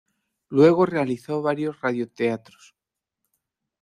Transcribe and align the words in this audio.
Luego 0.49 0.87
realizó 0.87 1.43
varios 1.43 1.79
radioteatros. 1.79 2.73